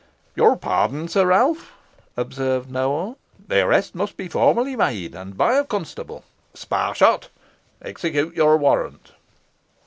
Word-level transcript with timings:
"Your 0.35 0.55
pardon, 0.55 1.07
Sir 1.07 1.27
Ralph," 1.27 1.73
observed 2.17 2.71
Nowell; 2.71 3.19
"the 3.47 3.59
arrest 3.61 3.93
must 3.93 4.17
be 4.17 4.27
formally 4.27 4.75
made, 4.75 5.13
and 5.13 5.37
by 5.37 5.53
a 5.53 5.63
constable. 5.63 6.23
Sparshot, 6.55 7.29
execute 7.83 8.33
your 8.35 8.57
warrant." 8.57 9.11